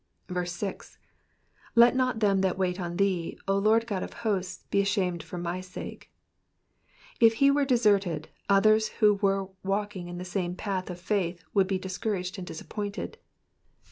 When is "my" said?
5.37-5.61